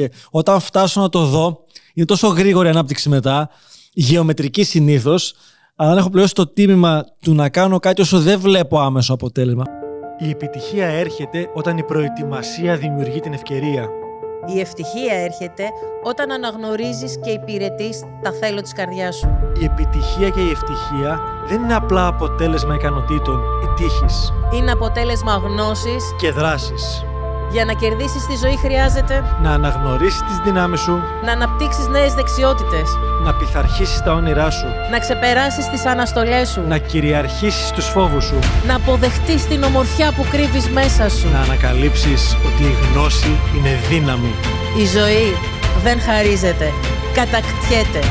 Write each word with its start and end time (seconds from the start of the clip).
Και 0.00 0.10
όταν 0.30 0.60
φτάσω 0.60 1.00
να 1.00 1.08
το 1.08 1.24
δω, 1.24 1.64
είναι 1.94 2.06
τόσο 2.06 2.28
γρήγορη 2.28 2.68
η 2.68 2.70
ανάπτυξη 2.70 3.08
μετά, 3.08 3.50
γεωμετρική 3.92 4.64
συνήθως, 4.64 5.34
αλλά 5.76 5.90
αν 5.90 5.98
έχω 5.98 6.10
πληρώσει 6.10 6.34
το 6.34 6.46
τίμημα 6.46 7.04
του 7.22 7.34
να 7.34 7.48
κάνω 7.48 7.78
κάτι 7.78 8.00
όσο 8.00 8.20
δεν 8.20 8.40
βλέπω 8.40 8.80
άμεσο 8.80 9.14
αποτέλεσμα. 9.14 9.64
Η 10.18 10.30
επιτυχία 10.30 10.86
έρχεται 10.86 11.50
όταν 11.54 11.78
η 11.78 11.82
προετοιμασία 11.82 12.76
δημιουργεί 12.76 13.20
την 13.20 13.32
ευκαιρία. 13.32 13.88
Η 14.54 14.60
ευτυχία 14.60 15.14
έρχεται 15.14 15.64
όταν 16.04 16.30
αναγνωρίζεις 16.30 17.18
και 17.22 17.30
υπηρετείς 17.30 18.02
τα 18.22 18.32
θέλω 18.32 18.60
της 18.60 18.72
καρδιάς 18.72 19.16
σου. 19.16 19.28
Η 19.60 19.64
επιτυχία 19.64 20.28
και 20.28 20.40
η 20.40 20.50
ευτυχία 20.50 21.20
δεν 21.48 21.62
είναι 21.62 21.74
απλά 21.74 22.06
αποτέλεσμα 22.06 22.74
ικανοτήτων 22.74 23.40
ή 23.64 23.66
τύχης. 23.76 24.32
Είναι 24.54 24.70
αποτέλεσμα 24.70 25.34
γνώσης. 25.34 26.04
Και 26.18 26.30
δράσης. 26.30 27.04
Για 27.52 27.64
να 27.64 27.72
κερδίσεις 27.72 28.26
τη 28.26 28.36
ζωή 28.36 28.56
χρειάζεται 28.56 29.24
Να 29.42 29.50
αναγνωρίσεις 29.50 30.22
τις 30.22 30.38
δυνάμεις 30.44 30.80
σου, 30.80 31.02
να 31.24 31.32
αναπτύξεις 31.32 31.86
νέες 31.88 32.14
δεξιότητες, 32.14 32.98
να 33.24 33.34
πειθαρχήσεις 33.34 34.02
τα 34.02 34.12
όνειρά 34.12 34.50
σου, 34.50 34.66
να 34.90 34.98
ξεπεράσεις 34.98 35.68
τις 35.68 35.86
αναστολές 35.86 36.48
σου, 36.48 36.62
να 36.68 36.78
κυριαρχήσεις 36.78 37.70
τους 37.70 37.86
φόβους 37.86 38.24
σου, 38.24 38.38
να 38.66 38.74
αποδεχτείς 38.74 39.46
την 39.46 39.62
ομορφιά 39.62 40.12
που 40.12 40.26
κρύβεις 40.30 40.68
μέσα 40.68 41.08
σου. 41.08 41.28
να 41.32 41.40
ανακαλύψεις 41.40 42.36
ότι 42.46 42.62
η 42.62 42.76
γνώση 42.92 43.36
είναι 43.56 43.78
δύναμη. 43.88 44.34
Η 44.78 44.86
ζωή 44.98 45.36
δεν 45.82 46.00
χαρίζεται, 46.00 46.72
κατακτιέται. 47.14 48.02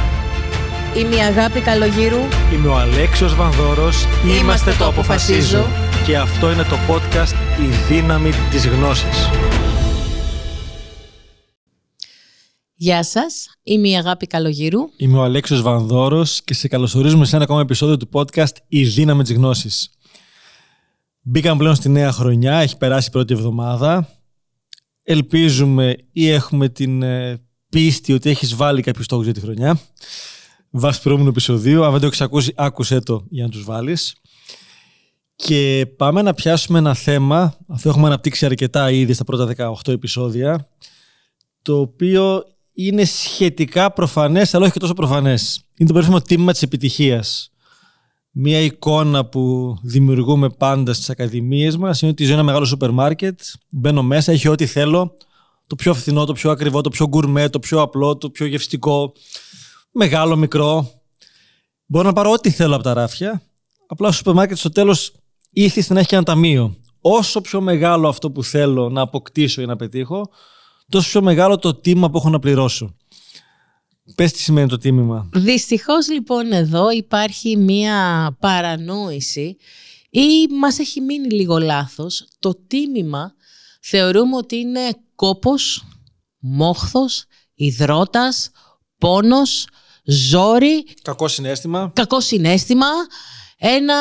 Είμαι 0.93 1.15
η 1.15 1.19
Αγάπη 1.19 1.59
Καλογύρου. 1.59 2.21
Είμαι 2.53 2.67
ο 2.67 2.75
Αλέξιος 2.77 3.35
Βανδόρος, 3.35 4.07
Είμαστε 4.39 4.75
το 4.77 4.85
Αποφασίζω. 4.85 5.88
Και 6.09 6.17
αυτό 6.17 6.51
είναι 6.51 6.63
το 6.63 6.75
podcast 6.89 7.61
«Η 7.61 7.93
δύναμη 7.93 8.29
της 8.51 8.67
γνώσης». 8.67 9.29
Γεια 12.73 13.03
σας, 13.03 13.49
είμαι 13.63 13.89
η 13.89 13.95
Αγάπη 13.95 14.27
Καλογύρου. 14.27 14.79
Είμαι 14.97 15.17
ο 15.17 15.23
Αλέξιος 15.23 15.61
Βανδόρος 15.61 16.43
και 16.43 16.53
σε 16.53 16.67
καλωσορίζουμε 16.67 17.25
σε 17.25 17.35
ένα 17.35 17.43
ακόμα 17.43 17.61
επεισόδιο 17.61 17.97
του 17.97 18.09
podcast 18.11 18.55
«Η 18.67 18.83
δύναμη 18.83 19.23
της 19.23 19.33
γνώσης». 19.33 19.89
Μπήκαμε 21.21 21.57
πλέον 21.57 21.75
στη 21.75 21.89
νέα 21.89 22.11
χρονιά, 22.11 22.53
έχει 22.53 22.77
περάσει 22.77 23.07
η 23.07 23.11
πρώτη 23.11 23.33
εβδομάδα. 23.33 24.09
Ελπίζουμε 25.03 25.95
ή 26.11 26.29
έχουμε 26.29 26.69
την 26.69 27.01
ε, 27.01 27.41
πίστη 27.69 28.13
ότι 28.13 28.29
έχεις 28.29 28.55
βάλει 28.55 28.81
κάποιους 28.81 29.05
στόχους 29.05 29.25
για 29.25 29.33
τη 29.33 29.39
χρονιά. 29.39 29.79
Βάσει 30.69 31.01
προηγούμενου 31.01 31.31
επεισοδίου. 31.31 31.83
Αν 31.83 31.91
δεν 31.91 31.99
το 31.99 32.05
έχεις 32.05 32.21
ακούσει, 32.21 32.53
άκουσέ 32.55 32.99
το 32.99 33.25
για 33.29 33.43
να 33.43 33.49
τους 33.49 33.63
βάλεις. 33.63 34.15
Και 35.45 35.85
πάμε 35.95 36.21
να 36.21 36.33
πιάσουμε 36.33 36.77
ένα 36.77 36.93
θέμα, 36.93 37.57
αυτό 37.67 37.89
έχουμε 37.89 38.07
αναπτύξει 38.07 38.45
αρκετά 38.45 38.91
ήδη 38.91 39.13
στα 39.13 39.23
πρώτα 39.23 39.73
18 39.85 39.93
επεισόδια, 39.93 40.67
το 41.61 41.79
οποίο 41.79 42.43
είναι 42.73 43.05
σχετικά 43.05 43.91
προφανές, 43.91 44.53
αλλά 44.53 44.63
όχι 44.63 44.73
και 44.73 44.79
τόσο 44.79 44.93
προφανές. 44.93 45.63
Είναι 45.77 45.87
το 45.87 45.93
περίφημο 45.93 46.21
τίμημα 46.21 46.51
της 46.51 46.61
επιτυχίας. 46.61 47.51
Μία 48.31 48.59
εικόνα 48.59 49.25
που 49.25 49.75
δημιουργούμε 49.81 50.49
πάντα 50.49 50.93
στις 50.93 51.09
ακαδημίες 51.09 51.77
μας 51.77 52.01
είναι 52.01 52.11
ότι 52.11 52.25
ζω 52.25 52.33
ένα 52.33 52.43
μεγάλο 52.43 52.65
σούπερ 52.65 52.91
μάρκετ, 52.91 53.39
μπαίνω 53.69 54.03
μέσα, 54.03 54.31
έχει 54.31 54.47
ό,τι 54.47 54.65
θέλω, 54.65 55.15
το 55.67 55.75
πιο 55.75 55.93
φθηνό, 55.93 56.25
το 56.25 56.33
πιο 56.33 56.51
ακριβό, 56.51 56.81
το 56.81 56.89
πιο 56.89 57.07
γκουρμέ, 57.07 57.49
το 57.49 57.59
πιο 57.59 57.81
απλό, 57.81 58.17
το 58.17 58.29
πιο 58.29 58.45
γευστικό, 58.45 59.13
μεγάλο, 59.91 60.35
μικρό. 60.35 60.91
Μπορώ 61.85 62.07
να 62.07 62.13
πάρω 62.13 62.31
ό,τι 62.31 62.49
θέλω 62.49 62.75
από 62.75 62.83
τα 62.83 62.93
ράφια. 62.93 63.41
Απλά 63.87 64.07
στο 64.07 64.17
σούπερ 64.17 64.33
μάρκετ 64.33 64.57
στο 64.57 64.69
τέλος 64.69 65.11
ήθιστε 65.49 65.93
να 65.93 65.99
έχει 65.99 66.09
και 66.09 66.15
ένα 66.15 66.23
ταμείο. 66.23 66.75
Όσο 67.01 67.41
πιο 67.41 67.61
μεγάλο 67.61 68.07
αυτό 68.07 68.31
που 68.31 68.43
θέλω 68.43 68.89
να 68.89 69.01
αποκτήσω 69.01 69.61
ή 69.61 69.65
να 69.65 69.75
πετύχω, 69.75 70.29
τόσο 70.89 71.09
πιο 71.09 71.21
μεγάλο 71.21 71.57
το 71.57 71.73
τίμημα 71.75 72.09
που 72.09 72.17
έχω 72.17 72.29
να 72.29 72.39
πληρώσω. 72.39 72.95
Πες 74.15 74.31
τι 74.31 74.39
σημαίνει 74.39 74.67
το 74.67 74.77
τίμημα. 74.77 75.29
Δυστυχώς 75.33 76.09
λοιπόν 76.09 76.51
εδώ 76.51 76.91
υπάρχει 76.91 77.57
μία 77.57 77.97
παρανόηση 78.39 79.57
ή 80.09 80.47
μας 80.59 80.79
έχει 80.79 81.01
μείνει 81.01 81.27
λίγο 81.29 81.57
λάθος. 81.57 82.27
Το 82.39 82.55
τίμημα 82.67 83.33
θεωρούμε 83.81 84.35
ότι 84.35 84.55
είναι 84.55 84.79
κόπος, 85.15 85.83
μόχθος, 86.39 87.25
υδρότας, 87.53 88.49
πόνος, 88.97 89.67
ζόρι, 90.03 90.83
Κακό 91.01 91.27
συνέστημα. 91.27 91.91
κακό 91.95 92.21
συνέστημα, 92.21 92.87
ένα 93.57 93.95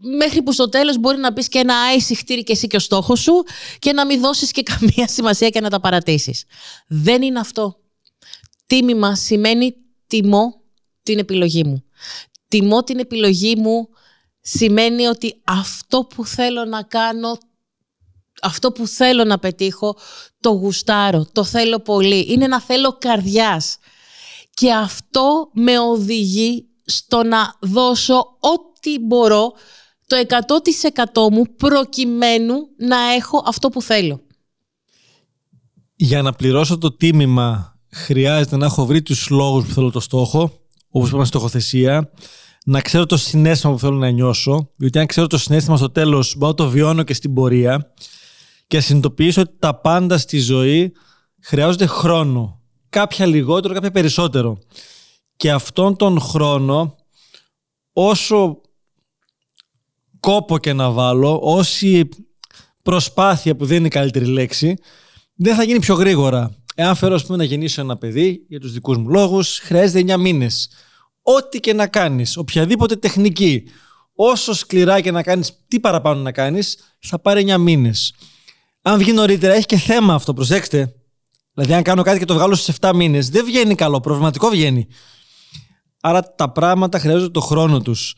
μέχρι 0.00 0.42
που 0.42 0.52
στο 0.52 0.68
τέλος 0.68 0.98
μπορεί 0.98 1.18
να 1.18 1.32
πεις 1.32 1.48
και 1.48 1.58
ένα 1.58 1.80
άισι 1.80 2.14
χτύρι 2.14 2.42
και 2.42 2.52
εσύ 2.52 2.66
και 2.66 2.76
ο 2.76 2.78
στόχος 2.78 3.20
σου 3.20 3.42
και 3.78 3.92
να 3.92 4.06
μην 4.06 4.20
δώσεις 4.20 4.50
και 4.50 4.62
καμία 4.62 5.08
σημασία 5.08 5.48
και 5.48 5.60
να 5.60 5.70
τα 5.70 5.80
παρατήσεις. 5.80 6.44
Δεν 6.86 7.22
είναι 7.22 7.38
αυτό. 7.38 7.78
Τίμημα 8.66 9.14
σημαίνει 9.14 9.74
τιμώ 10.06 10.60
την 11.02 11.18
επιλογή 11.18 11.64
μου. 11.64 11.84
Τιμώ 12.48 12.82
την 12.82 12.98
επιλογή 12.98 13.56
μου 13.56 13.88
σημαίνει 14.40 15.06
ότι 15.06 15.40
αυτό 15.44 16.04
που 16.04 16.24
θέλω 16.24 16.64
να 16.64 16.82
κάνω, 16.82 17.38
αυτό 18.42 18.72
που 18.72 18.86
θέλω 18.86 19.24
να 19.24 19.38
πετύχω, 19.38 19.96
το 20.40 20.50
γουστάρω, 20.50 21.26
το 21.32 21.44
θέλω 21.44 21.78
πολύ. 21.78 22.26
Είναι 22.28 22.44
ένα 22.44 22.60
θέλω 22.60 22.96
καρδιάς. 22.98 23.76
Και 24.54 24.72
αυτό 24.72 25.50
με 25.52 25.78
οδηγεί 25.78 26.68
στο 26.84 27.22
να 27.22 27.54
δώσω 27.60 28.36
ό,τι 28.40 28.98
μπορώ 28.98 29.52
το 30.10 30.16
100% 31.28 31.32
μου 31.32 31.44
προκειμένου 31.56 32.54
να 32.76 32.96
έχω 33.16 33.42
αυτό 33.46 33.68
που 33.68 33.82
θέλω. 33.82 34.20
Για 35.96 36.22
να 36.22 36.32
πληρώσω 36.32 36.78
το 36.78 36.92
τίμημα 36.92 37.78
χρειάζεται 37.92 38.56
να 38.56 38.66
έχω 38.66 38.86
βρει 38.86 39.02
τους 39.02 39.28
λόγους 39.28 39.66
που 39.66 39.72
θέλω 39.72 39.90
το 39.90 40.00
στόχο, 40.00 40.52
όπως 40.90 41.08
είπαμε 41.08 41.24
στοχοθεσία, 41.24 42.10
να 42.64 42.80
ξέρω 42.80 43.06
το 43.06 43.16
συνέστημα 43.16 43.72
που 43.72 43.78
θέλω 43.78 43.96
να 43.96 44.10
νιώσω, 44.10 44.70
γιατί 44.76 44.98
αν 44.98 45.06
ξέρω 45.06 45.26
το 45.26 45.38
συνέστημα 45.38 45.76
στο 45.76 45.90
τέλος 45.90 46.34
μπορώ 46.36 46.50
να 46.50 46.56
το 46.56 46.68
βιώνω 46.68 47.02
και 47.02 47.14
στην 47.14 47.34
πορεία 47.34 47.92
και 48.66 48.76
να 48.76 48.82
συνειδητοποιήσω 48.82 49.40
ότι 49.40 49.52
τα 49.58 49.74
πάντα 49.74 50.18
στη 50.18 50.38
ζωή 50.38 50.92
χρειάζονται 51.40 51.86
χρόνο. 51.86 52.60
Κάποια 52.88 53.26
λιγότερο, 53.26 53.74
κάποια 53.74 53.90
περισσότερο. 53.90 54.58
Και 55.36 55.50
αυτόν 55.50 55.96
τον 55.96 56.20
χρόνο, 56.20 56.96
όσο 57.92 58.60
κόπο 60.20 60.58
και 60.58 60.72
να 60.72 60.90
βάλω, 60.90 61.40
όση 61.42 62.08
προσπάθεια 62.82 63.56
που 63.56 63.66
δεν 63.66 63.76
είναι 63.76 63.86
η 63.86 63.90
καλύτερη 63.90 64.24
λέξη, 64.24 64.76
δεν 65.34 65.54
θα 65.54 65.62
γίνει 65.62 65.78
πιο 65.78 65.94
γρήγορα. 65.94 66.54
Εάν 66.74 66.94
φέρω, 66.94 67.14
ας 67.14 67.24
πούμε, 67.24 67.36
να 67.36 67.44
γεννήσω 67.44 67.80
ένα 67.80 67.96
παιδί 67.96 68.44
για 68.48 68.60
τους 68.60 68.72
δικούς 68.72 68.96
μου 68.96 69.08
λόγους, 69.08 69.58
χρειάζεται 69.58 69.98
9 69.98 70.16
μήνες. 70.16 70.70
Ό,τι 71.22 71.60
και 71.60 71.72
να 71.72 71.86
κάνεις, 71.86 72.36
οποιαδήποτε 72.36 72.96
τεχνική, 72.96 73.64
όσο 74.14 74.52
σκληρά 74.52 75.00
και 75.00 75.10
να 75.10 75.22
κάνεις, 75.22 75.52
τι 75.68 75.80
παραπάνω 75.80 76.20
να 76.20 76.32
κάνεις, 76.32 76.78
θα 76.98 77.18
πάρει 77.18 77.40
9 77.40 77.58
μήνες. 77.58 78.14
Αν 78.82 78.98
βγει 78.98 79.12
νωρίτερα, 79.12 79.54
έχει 79.54 79.66
και 79.66 79.76
θέμα 79.76 80.14
αυτό, 80.14 80.34
προσέξτε. 80.34 80.94
Δηλαδή, 81.54 81.74
αν 81.74 81.82
κάνω 81.82 82.02
κάτι 82.02 82.18
και 82.18 82.24
το 82.24 82.34
βγάλω 82.34 82.54
στις 82.54 82.74
7 82.80 82.92
μήνες, 82.94 83.28
δεν 83.28 83.44
βγαίνει 83.44 83.74
καλό, 83.74 84.00
προβληματικό 84.00 84.48
βγαίνει. 84.48 84.86
Άρα 86.00 86.34
τα 86.34 86.50
πράγματα 86.50 86.98
χρειάζονται 86.98 87.30
το 87.30 87.40
χρόνο 87.40 87.80
τους. 87.80 88.14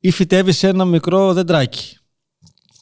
Ή 0.00 0.10
φυτεύει 0.10 0.66
ένα 0.66 0.84
μικρό 0.84 1.32
δεντράκι. 1.32 1.96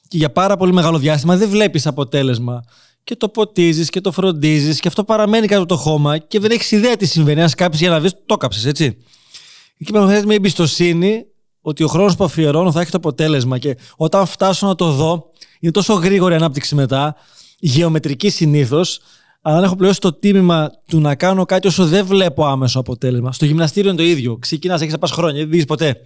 Και 0.08 0.16
για 0.16 0.32
πάρα 0.32 0.56
πολύ 0.56 0.72
μεγάλο 0.72 0.98
διάστημα 0.98 1.36
δεν 1.36 1.48
βλέπεις 1.48 1.86
αποτέλεσμα. 1.86 2.64
Και 3.04 3.16
το 3.16 3.28
ποτίζεις 3.28 3.90
και 3.90 4.00
το 4.00 4.12
φροντίζεις 4.12 4.80
και 4.80 4.88
αυτό 4.88 5.04
παραμένει 5.04 5.46
κάτω 5.46 5.62
από 5.62 5.68
το 5.68 5.76
χώμα 5.76 6.18
και 6.18 6.40
δεν 6.40 6.50
έχεις 6.50 6.70
ιδέα 6.70 6.96
τι 6.96 7.06
συμβαίνει. 7.06 7.42
Αν 7.42 7.50
κάψεις 7.56 7.80
για 7.80 7.90
να 7.90 8.00
δεις, 8.00 8.12
το 8.26 8.36
κάψες, 8.36 8.64
έτσι. 8.64 8.84
Εκεί 8.84 9.90
πρέπει 9.90 9.98
να 9.98 10.00
χρειάζεται 10.00 10.26
μια 10.26 10.36
εμπιστοσύνη 10.36 11.26
ότι 11.60 11.82
ο 11.82 11.86
χρόνος 11.86 12.16
που 12.16 12.24
αφιερώνω 12.24 12.72
θα 12.72 12.80
έχει 12.80 12.90
το 12.90 12.96
αποτέλεσμα. 12.96 13.58
Και 13.58 13.76
όταν 13.96 14.26
φτάσω 14.26 14.66
να 14.66 14.74
το 14.74 14.90
δω, 14.90 15.30
είναι 15.60 15.72
τόσο 15.72 15.94
γρήγορη 15.94 16.34
η 16.34 16.36
ανάπτυξη 16.36 16.74
μετά, 16.74 17.16
γεωμετρική 17.58 18.30
συνήθως, 18.30 19.00
αλλά 19.42 19.56
αν 19.56 19.64
έχω 19.64 19.76
πληρώσει 19.76 20.00
το 20.00 20.12
τίμημα 20.12 20.70
του 20.88 21.00
να 21.00 21.14
κάνω 21.14 21.44
κάτι 21.44 21.66
όσο 21.66 21.86
δεν 21.86 22.06
βλέπω 22.06 22.46
άμεσο 22.46 22.80
αποτέλεσμα. 22.80 23.32
Στο 23.32 23.44
γυμναστήριο 23.44 23.90
είναι 23.90 23.98
το 23.98 24.04
ίδιο. 24.04 24.36
Ξεκινάς, 24.36 24.80
έχεις 24.80 24.92
να 24.92 24.98
πας 24.98 25.10
χρόνια, 25.10 25.40
δεν 25.40 25.50
δεις 25.50 25.64
ποτέ. 25.64 26.00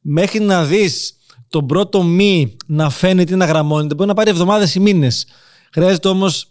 Μέχρι 0.00 0.40
να 0.40 0.64
δεις 0.64 1.16
τον 1.48 1.66
πρώτο 1.66 2.02
μη 2.02 2.56
να 2.66 2.90
φαίνεται 2.90 3.34
ή 3.34 3.36
να 3.36 3.44
γραμμώνεται, 3.44 3.94
μπορεί 3.94 4.08
να 4.08 4.14
πάρει 4.14 4.30
εβδομάδες 4.30 4.74
ή 4.74 4.80
μήνες. 4.80 5.26
Χρειάζεται 5.72 6.08
όμως 6.08 6.48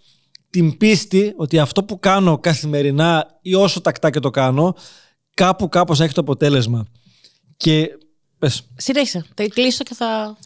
την 0.49 0.77
πίστη 0.77 1.33
ότι 1.38 1.59
αυτό 1.59 1.83
που 1.83 1.99
κάνω 1.99 2.38
καθημερινά 2.38 3.39
ή 3.41 3.53
όσο 3.53 3.81
τακτά 3.81 4.09
και 4.09 4.19
το 4.19 4.29
κάνω, 4.29 4.75
κάπου 5.33 5.69
κάπως 5.69 5.99
έχει 5.99 6.13
το 6.13 6.21
αποτέλεσμα. 6.21 6.88
Και 7.57 7.89
πες, 8.39 8.67
Συνέχισε. 8.75 9.25
Θα 9.33 9.47
κλείσω 9.47 9.83
και 9.83 9.94
θα... 9.94 10.38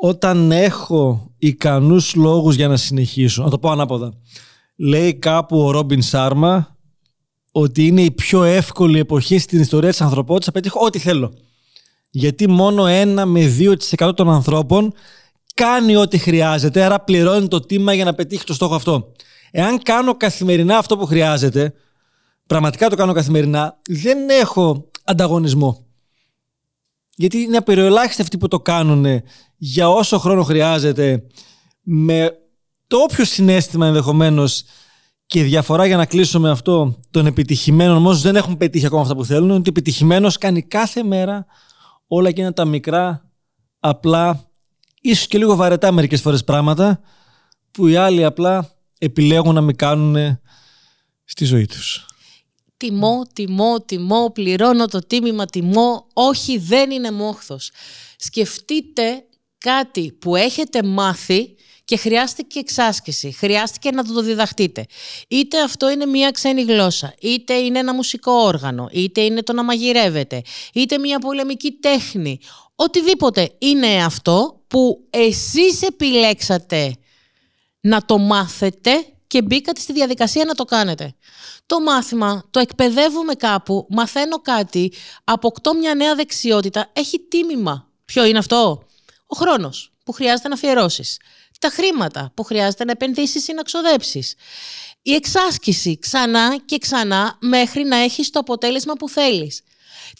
όταν 0.00 0.52
έχω 0.52 1.30
ικανούς 1.38 2.14
λόγους 2.14 2.54
για 2.54 2.68
να 2.68 2.76
συνεχίσω, 2.76 3.42
να 3.42 3.50
το 3.50 3.58
πω 3.58 3.70
ανάποδα. 3.70 4.12
Λέει 4.76 5.14
κάπου 5.14 5.58
ο 5.58 5.70
Ρόμπιν 5.70 6.02
Σάρμα 6.02 6.75
ότι 7.58 7.86
είναι 7.86 8.02
η 8.02 8.10
πιο 8.10 8.42
εύκολη 8.42 8.98
εποχή 8.98 9.38
στην 9.38 9.60
ιστορία 9.60 9.90
της 9.90 10.00
ανθρωπότητας 10.00 10.46
να 10.46 10.52
πετύχω 10.52 10.84
ό,τι 10.84 10.98
θέλω. 10.98 11.32
Γιατί 12.10 12.48
μόνο 12.48 12.86
ένα 12.86 13.26
με 13.26 13.56
2% 13.98 14.16
των 14.16 14.30
ανθρώπων 14.30 14.92
κάνει 15.54 15.96
ό,τι 15.96 16.18
χρειάζεται, 16.18 16.82
άρα 16.82 17.00
πληρώνει 17.00 17.48
το 17.48 17.60
τίμα 17.60 17.92
για 17.94 18.04
να 18.04 18.14
πετύχει 18.14 18.44
το 18.44 18.54
στόχο 18.54 18.74
αυτό. 18.74 19.12
Εάν 19.50 19.82
κάνω 19.82 20.16
καθημερινά 20.16 20.78
αυτό 20.78 20.96
που 20.96 21.06
χρειάζεται, 21.06 21.72
πραγματικά 22.46 22.88
το 22.88 22.96
κάνω 22.96 23.12
καθημερινά, 23.12 23.80
δεν 23.88 24.28
έχω 24.28 24.90
ανταγωνισμό. 25.04 25.86
Γιατί 27.14 27.38
είναι 27.38 27.56
απεριολάχιστοι 27.56 28.22
αυτοί 28.22 28.38
που 28.38 28.48
το 28.48 28.60
κάνουν 28.60 29.06
για 29.56 29.88
όσο 29.88 30.18
χρόνο 30.18 30.42
χρειάζεται, 30.42 31.22
με 31.82 32.36
το 32.86 32.96
όποιο 32.96 33.24
συνέστημα 33.24 33.86
ενδεχομένως 33.86 34.64
και 35.26 35.42
διαφορά 35.42 35.86
για 35.86 35.96
να 35.96 36.06
κλείσω 36.06 36.40
με 36.40 36.50
αυτό 36.50 37.00
των 37.10 37.26
επιτυχημένων, 37.26 37.96
όμως 37.96 38.20
δεν 38.20 38.36
έχουν 38.36 38.56
πετύχει 38.56 38.86
ακόμα 38.86 39.02
αυτά 39.02 39.16
που 39.16 39.24
θέλουν, 39.24 39.44
είναι 39.44 39.54
ότι 39.54 39.68
ο 39.68 39.72
επιτυχημένος 39.76 40.38
κάνει 40.38 40.62
κάθε 40.62 41.02
μέρα 41.02 41.46
όλα 42.06 42.28
εκείνα 42.28 42.52
τα 42.52 42.64
μικρά, 42.64 43.30
απλά, 43.80 44.50
ίσως 45.00 45.26
και 45.26 45.38
λίγο 45.38 45.56
βαρετά 45.56 45.92
μερικές 45.92 46.20
φορές 46.20 46.44
πράγματα 46.44 47.00
που 47.70 47.86
οι 47.86 47.96
άλλοι 47.96 48.24
απλά 48.24 48.70
επιλέγουν 48.98 49.54
να 49.54 49.60
μην 49.60 49.76
κάνουν 49.76 50.40
στη 51.24 51.44
ζωή 51.44 51.66
τους. 51.66 52.06
Τιμώ, 52.76 53.22
τιμώ, 53.32 53.80
τιμώ, 53.80 54.30
πληρώνω 54.30 54.86
το 54.86 54.98
τίμημα, 54.98 55.46
τιμώ. 55.46 56.06
Όχι, 56.12 56.58
δεν 56.58 56.90
είναι 56.90 57.10
μόχθος. 57.10 57.70
Σκεφτείτε 58.16 59.24
κάτι 59.58 60.12
που 60.12 60.36
έχετε 60.36 60.82
μάθει 60.82 61.54
και 61.86 61.96
χρειάστηκε 61.96 62.58
εξάσκηση, 62.58 63.32
χρειάστηκε 63.32 63.90
να 63.90 64.04
το 64.04 64.22
διδαχτείτε. 64.22 64.86
Είτε 65.28 65.62
αυτό 65.62 65.90
είναι 65.90 66.06
μία 66.06 66.30
ξένη 66.30 66.62
γλώσσα, 66.62 67.14
είτε 67.20 67.54
είναι 67.54 67.78
ένα 67.78 67.94
μουσικό 67.94 68.32
όργανο, 68.32 68.88
είτε 68.92 69.20
είναι 69.20 69.42
το 69.42 69.52
να 69.52 69.64
μαγειρεύετε, 69.64 70.42
είτε 70.72 70.98
μία 70.98 71.18
πολεμική 71.18 71.72
τέχνη. 71.72 72.40
Οτιδήποτε 72.76 73.52
είναι 73.58 74.04
αυτό 74.04 74.64
που 74.66 75.06
εσείς 75.10 75.82
επιλέξατε 75.82 76.94
να 77.80 78.04
το 78.04 78.18
μάθετε 78.18 79.06
και 79.26 79.42
μπήκατε 79.42 79.80
στη 79.80 79.92
διαδικασία 79.92 80.44
να 80.44 80.54
το 80.54 80.64
κάνετε. 80.64 81.14
Το 81.66 81.80
μάθημα, 81.80 82.44
το 82.50 82.60
εκπαιδεύομαι 82.60 83.34
κάπου, 83.34 83.86
μαθαίνω 83.90 84.36
κάτι, 84.36 84.92
αποκτώ 85.24 85.74
μια 85.74 85.94
νέα 85.94 86.14
δεξιότητα, 86.14 86.90
έχει 86.92 87.18
τίμημα. 87.28 87.90
Ποιο 88.04 88.24
είναι 88.24 88.38
αυτό; 88.38 88.82
Ο 89.26 89.36
χρόνος 89.36 89.92
που 90.04 90.12
χρειάζεται 90.12 90.48
να 90.48 90.54
αφιερώσεις. 90.54 91.18
Τα 91.60 91.68
χρήματα 91.68 92.32
που 92.34 92.42
χρειάζεται 92.42 92.84
να 92.84 92.90
επενδύσεις 92.90 93.48
ή 93.48 93.52
να 93.52 93.62
ξοδέψεις. 93.62 94.34
Η 95.02 95.14
εξάσκηση 95.14 95.98
ξανά 95.98 96.56
και 96.64 96.78
ξανά 96.78 97.36
μέχρι 97.40 97.84
να 97.84 97.96
έχεις 97.96 98.30
το 98.30 98.38
αποτέλεσμα 98.38 98.94
που 98.94 99.08
θέλεις. 99.08 99.62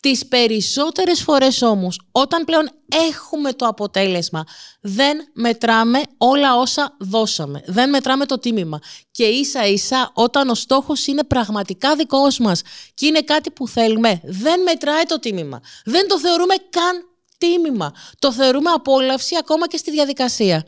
Τις 0.01 0.27
περισσότερες 0.27 1.23
φορές 1.23 1.63
όμως, 1.63 2.01
όταν 2.13 2.45
πλέον 2.45 2.71
έχουμε 3.09 3.53
το 3.53 3.67
αποτέλεσμα, 3.67 4.45
δεν 4.81 5.19
μετράμε 5.33 6.03
όλα 6.17 6.57
όσα 6.57 6.97
δώσαμε. 7.01 7.63
Δεν 7.67 7.89
μετράμε 7.89 8.27
το 8.27 8.39
τίμημα. 8.39 8.79
Και 9.11 9.25
ίσα 9.25 9.67
ίσα 9.67 10.11
όταν 10.15 10.49
ο 10.49 10.55
στόχος 10.55 11.07
είναι 11.07 11.25
πραγματικά 11.25 11.97
δικός 11.97 12.39
μας 12.39 12.63
και 12.95 13.07
είναι 13.07 13.21
κάτι 13.21 13.51
που 13.51 13.69
θέλουμε, 13.69 14.21
δεν 14.25 14.63
μετράει 14.63 15.05
το 15.05 15.19
τίμημα. 15.19 15.61
Δεν 15.85 16.09
το 16.09 16.21
θεωρούμε 16.21 16.55
καν 16.71 17.03
τίμημα. 17.39 17.93
Το 18.19 18.33
θεωρούμε 18.33 18.71
απόλαυση 18.71 19.37
ακόμα 19.37 19.69
και 19.69 19.77
στη 19.77 19.91
διαδικασία. 19.91 20.65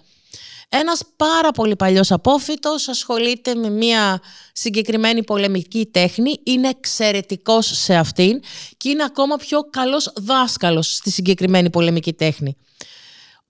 Ένας 0.69 1.03
πάρα 1.17 1.51
πολύ 1.51 1.77
παλιός 1.77 2.11
απόφυτος 2.11 2.89
ασχολείται 2.89 3.55
με 3.55 3.71
μια 3.71 4.21
συγκεκριμένη 4.53 5.25
πολεμική 5.25 5.87
τέχνη, 5.87 6.41
είναι 6.45 6.69
εξαιρετικός 6.69 7.67
σε 7.67 7.95
αυτήν 7.95 8.41
και 8.77 8.89
είναι 8.89 9.05
ακόμα 9.05 9.37
πιο 9.37 9.61
καλός 9.61 10.13
δάσκαλος 10.17 10.95
στη 10.95 11.11
συγκεκριμένη 11.11 11.71
πολεμική 11.71 12.13
τέχνη. 12.13 12.57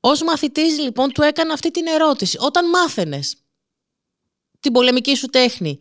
Ως 0.01 0.23
μαθητής 0.23 0.79
λοιπόν 0.79 1.13
του 1.13 1.23
έκανα 1.23 1.53
αυτή 1.53 1.71
την 1.71 1.87
ερώτηση. 1.87 2.37
Όταν 2.41 2.69
μάθαινες 2.69 3.37
την 4.61 4.73
πολεμική 4.73 5.15
σου 5.15 5.27
τέχνη, 5.27 5.81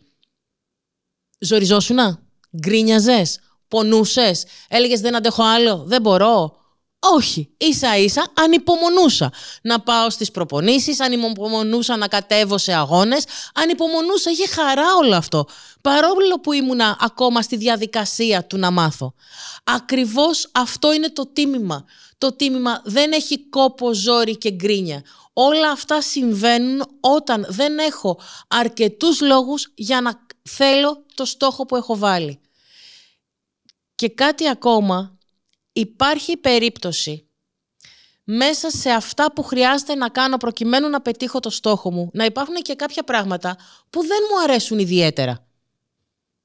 ζοριζόσουνα, 1.38 2.22
γκρίνιαζες, 2.60 3.40
πονούσες, 3.68 4.44
έλεγες 4.68 5.00
δεν 5.00 5.16
αντέχω 5.16 5.42
άλλο, 5.42 5.84
δεν 5.86 6.02
μπορώ, 6.02 6.57
όχι, 7.00 7.54
ίσα 7.56 7.96
ίσα 7.96 8.26
ανυπομονούσα 8.34 9.32
να 9.62 9.80
πάω 9.80 10.10
στις 10.10 10.30
προπονήσεις, 10.30 11.00
ανυπομονούσα 11.00 11.96
να 11.96 12.08
κατέβω 12.08 12.58
σε 12.58 12.72
αγώνες, 12.72 13.24
ανυπομονούσα, 13.54 14.30
είχε 14.30 14.46
χαρά 14.46 14.94
όλο 14.94 15.16
αυτό, 15.16 15.46
παρόλο 15.80 16.40
που 16.42 16.52
ήμουνα 16.52 16.96
ακόμα 17.00 17.42
στη 17.42 17.56
διαδικασία 17.56 18.44
του 18.44 18.56
να 18.58 18.70
μάθω. 18.70 19.14
Ακριβώς 19.64 20.48
αυτό 20.52 20.92
είναι 20.92 21.10
το 21.10 21.26
τίμημα. 21.26 21.84
Το 22.18 22.32
τίμημα 22.32 22.82
δεν 22.84 23.12
έχει 23.12 23.48
κόπο, 23.48 23.94
ζόρι 23.94 24.38
και 24.38 24.50
γκρίνια. 24.50 25.02
Όλα 25.32 25.70
αυτά 25.70 26.00
συμβαίνουν 26.00 26.84
όταν 27.00 27.46
δεν 27.48 27.78
έχω 27.78 28.20
αρκετούς 28.48 29.20
λόγους 29.20 29.72
για 29.74 30.00
να 30.00 30.26
θέλω 30.42 31.04
το 31.14 31.24
στόχο 31.24 31.66
που 31.66 31.76
έχω 31.76 31.96
βάλει. 31.96 32.40
Και 33.94 34.08
κάτι 34.08 34.48
ακόμα 34.48 35.17
υπάρχει 35.80 36.36
περίπτωση 36.36 37.28
μέσα 38.24 38.70
σε 38.70 38.90
αυτά 38.90 39.32
που 39.32 39.42
χρειάζεται 39.42 39.94
να 39.94 40.08
κάνω 40.08 40.36
προκειμένου 40.36 40.88
να 40.88 41.00
πετύχω 41.00 41.40
το 41.40 41.50
στόχο 41.50 41.92
μου, 41.92 42.10
να 42.12 42.24
υπάρχουν 42.24 42.54
και 42.54 42.74
κάποια 42.74 43.02
πράγματα 43.02 43.56
που 43.90 44.00
δεν 44.00 44.18
μου 44.30 44.42
αρέσουν 44.42 44.78
ιδιαίτερα. 44.78 45.46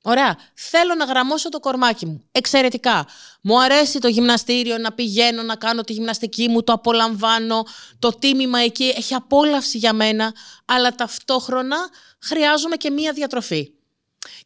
Ωραία. 0.06 0.38
Θέλω 0.54 0.96
να 0.96 1.06
γραμμώσω 1.06 1.50
το 1.50 1.60
κορμάκι 1.60 2.06
μου. 2.06 2.24
Εξαιρετικά. 2.32 3.08
Μου 3.42 3.62
αρέσει 3.62 4.00
το 4.00 4.08
γυμναστήριο, 4.08 4.78
να 4.78 4.92
πηγαίνω, 4.92 5.44
να 5.44 5.56
κάνω 5.56 5.82
τη 5.82 5.94
γυμναστική 5.94 6.50
μου, 6.50 6.64
το 6.64 6.74
απολαμβάνω, 6.74 7.64
το 8.00 8.10
τίμημα 8.10 8.60
εκεί 8.60 8.94
έχει 8.98 9.14
απόλαυση 9.14 9.78
για 9.78 9.94
μένα, 9.94 10.34
αλλά 10.66 10.96
ταυτόχρονα 10.96 11.78
χρειάζομαι 12.22 12.76
και 12.76 12.90
μία 12.90 13.14
διατροφή. 13.14 13.72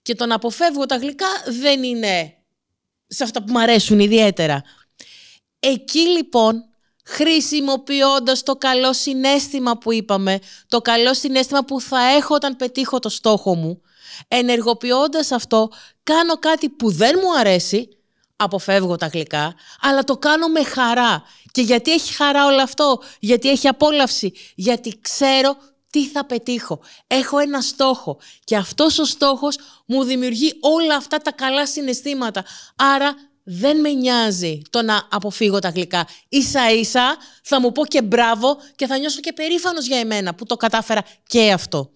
Και 0.02 0.16
το 0.16 0.26
να 0.26 0.36
αποφεύγω 0.36 0.86
τα 0.86 0.98
γλυκά 0.98 1.28
δεν 1.48 1.84
είναι 1.84 2.38
σε 3.08 3.24
αυτά 3.24 3.44
που 3.44 3.52
μου 3.52 3.60
αρέσουν 3.60 4.00
ιδιαίτερα. 4.00 4.64
Εκεί 5.70 6.00
λοιπόν 6.00 6.66
χρησιμοποιώντας 7.06 8.44
το 8.44 8.56
καλό 8.56 8.94
συνέστημα 8.94 9.78
που 9.78 9.94
είπαμε, 9.94 10.40
το 10.68 10.82
καλό 10.82 11.14
συνέστημα 11.14 11.64
που 11.64 11.82
θα 11.82 12.00
έχω 12.00 12.36
όταν 12.36 12.56
πετύχω 12.56 13.00
το 13.00 13.10
στόχο 13.10 13.56
μου, 13.56 13.82
ενεργοποιώντας 14.28 15.32
αυτό, 15.32 15.70
κάνω 16.04 16.34
κάτι 16.34 16.70
που 16.70 16.92
δεν 16.92 17.20
μου 17.22 17.38
αρέσει, 17.38 17.90
αποφεύγω 18.36 18.96
τα 18.96 19.08
γλυκά, 19.08 19.56
αλλά 19.82 20.04
το 20.04 20.18
κάνω 20.18 20.48
με 20.48 20.64
χαρά. 20.64 21.24
Και 21.52 21.62
γιατί 21.62 21.92
έχει 21.92 22.14
χαρά 22.14 22.46
όλο 22.46 22.62
αυτό, 22.62 23.02
γιατί 23.20 23.50
έχει 23.50 23.68
απόλαυση, 23.68 24.34
γιατί 24.56 25.00
ξέρω 25.02 25.58
τι 25.90 26.08
θα 26.08 26.26
πετύχω. 26.26 26.80
Έχω 27.08 27.38
ένα 27.40 27.62
στόχο 27.62 28.20
και 28.44 28.56
αυτός 28.56 29.00
ο 29.00 29.06
στόχος 29.06 29.58
μου 29.86 30.04
δημιουργεί 30.04 30.58
όλα 30.60 30.96
αυτά 30.96 31.18
τα 31.18 31.32
καλά 31.32 31.68
συναισθήματα. 31.68 32.46
Άρα 32.76 33.16
δεν 33.50 33.80
με 33.80 33.90
νοιάζει 33.90 34.62
το 34.70 34.82
να 34.82 35.08
αποφύγω 35.10 35.60
τα 35.60 35.70
γλυκά. 35.70 36.08
Ίσα 36.30 36.72
ίσα 36.74 37.18
θα 37.44 37.62
μου 37.62 37.72
πω 37.72 37.86
και 37.86 38.02
μπράβο 38.02 38.58
και 38.76 38.88
θα 38.88 38.98
νιώσω 38.98 39.20
και 39.20 39.34
περήφανος 39.34 39.88
για 39.88 39.98
εμένα 39.98 40.36
που 40.36 40.46
το 40.46 40.56
κατάφερα 40.56 41.04
και 41.28 41.52
αυτό. 41.52 41.90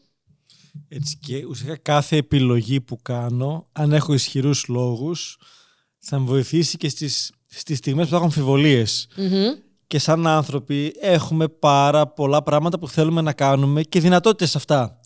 Έτσι 0.89 1.17
και 1.17 1.45
ουσιαστικά 1.45 1.77
κάθε 1.77 2.15
επιλογή 2.15 2.81
που 2.81 3.01
κάνω, 3.01 3.65
αν 3.71 3.93
έχω 3.93 4.13
ισχυρούς 4.13 4.67
λόγους, 4.67 5.37
θα 5.99 6.19
με 6.19 6.25
βοηθήσει 6.25 6.77
και 6.77 6.89
στις, 6.89 7.31
στις 7.47 7.77
στιγμές 7.77 8.03
που 8.05 8.09
θα 8.09 8.15
έχω 8.15 8.25
αμφιβολίες 8.25 9.07
και 9.87 9.99
σαν 9.99 10.27
άνθρωποι 10.27 10.95
έχουμε 10.99 11.47
πάρα 11.47 12.07
πολλά 12.07 12.43
πράγματα 12.43 12.79
που 12.79 12.87
θέλουμε 12.87 13.21
να 13.21 13.33
κάνουμε 13.33 13.81
και 13.81 13.99
δυνατότητες 13.99 14.55
αυτά. 14.55 14.99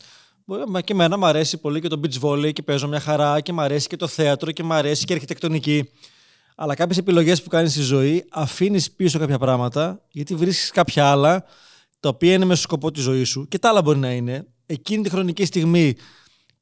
Και 0.84 0.92
εμένα 0.92 1.18
μου 1.18 1.26
αρέσει 1.26 1.58
πολύ 1.58 1.80
και 1.80 1.88
το 1.88 2.00
beach 2.02 2.20
volley 2.20 2.52
και 2.52 2.62
παίζω 2.62 2.88
μια 2.88 3.00
χαρά 3.00 3.40
και 3.40 3.52
μου 3.52 3.60
αρέσει 3.60 3.86
και 3.86 3.96
το 3.96 4.06
θέατρο 4.06 4.52
και 4.52 4.62
μου 4.62 4.72
αρέσει 4.72 5.04
και 5.04 5.12
η 5.12 5.14
αρχιτεκτονική. 5.14 5.88
Αλλά 6.58 6.74
κάποιες 6.74 6.98
επιλογές 6.98 7.42
που 7.42 7.48
κάνεις 7.48 7.70
στη 7.70 7.80
ζωή 7.80 8.24
αφήνεις 8.30 8.90
πίσω 8.90 9.18
κάποια 9.18 9.38
πράγματα 9.38 10.02
γιατί 10.08 10.34
βρίσκεις 10.34 10.70
κάποια 10.70 11.10
άλλα 11.10 11.44
τα 12.00 12.08
οποία 12.08 12.32
είναι 12.32 12.44
με 12.44 12.54
σκοπό 12.54 12.90
της 12.90 13.02
ζωής 13.02 13.28
σου 13.28 13.48
και 13.48 13.58
τα 13.58 13.68
άλλα 13.68 13.82
μπορεί 13.82 13.98
να 13.98 14.12
είναι. 14.12 14.46
Εκείνη 14.66 15.02
τη 15.02 15.10
χρονική 15.10 15.44
στιγμή 15.44 15.96